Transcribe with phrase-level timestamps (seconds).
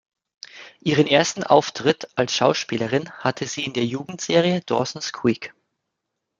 [0.79, 5.53] Ihren ersten Auftritt als Schauspielerin hatte sie in der Jugendserie "Dawson’s Creek".